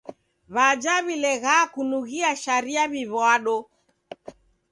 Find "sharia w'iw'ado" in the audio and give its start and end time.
2.43-3.57